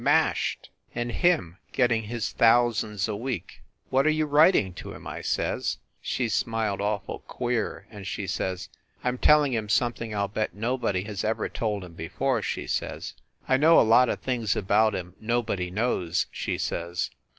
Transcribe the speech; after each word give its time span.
Mashed! 0.03 0.71
And 0.95 1.11
him 1.11 1.59
getting 1.73 2.01
his 2.05 2.31
thousands 2.31 3.07
a 3.07 3.15
week! 3.15 3.61
"What 3.91 4.07
are 4.07 4.09
you 4.09 4.25
writing 4.25 4.73
to 4.73 4.93
him?" 4.93 5.05
I 5.05 5.21
says. 5.21 5.77
She 6.01 6.27
smiled 6.27 6.81
awful 6.81 7.19
queer, 7.27 7.85
and 7.91 8.07
she 8.07 8.25
says, 8.25 8.67
"I 9.03 9.09
m 9.09 9.19
tell 9.19 9.43
ing 9.43 9.53
him 9.53 9.69
something 9.69 10.11
I 10.15 10.21
ll 10.21 10.27
bet 10.27 10.55
nobody 10.55 11.03
has 11.03 11.23
ever 11.23 11.47
told 11.49 11.83
him 11.83 11.93
before," 11.93 12.41
she 12.41 12.65
says. 12.65 13.13
"I 13.47 13.57
know 13.57 13.79
a 13.79 13.83
lot 13.85 14.09
of 14.09 14.21
things 14.21 14.55
about 14.55 14.95
him 14.95 15.13
nobody 15.19 15.69
knows," 15.69 16.25
she 16.31 16.57
says. 16.57 17.11